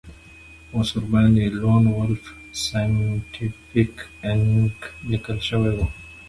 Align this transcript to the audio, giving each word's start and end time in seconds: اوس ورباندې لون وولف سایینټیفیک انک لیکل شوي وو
اوس 0.75 0.89
ورباندې 0.95 1.45
لون 1.59 1.83
وولف 1.95 2.23
سایینټیفیک 2.63 3.93
انک 4.29 4.77
لیکل 5.11 5.37
شوي 5.49 5.71
وو 5.75 5.85